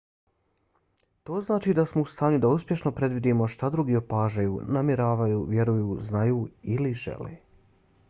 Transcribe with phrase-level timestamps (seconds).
[1.29, 6.45] to znači da smo u stanju da uspješno predvidimo šta drugi opažaju namjeravaju vjeruju znaju
[6.79, 7.37] ili žele